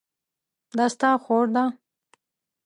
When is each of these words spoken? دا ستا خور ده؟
دا 0.77 0.85
ستا 0.93 1.09
خور 1.23 1.45
ده؟ 1.55 1.63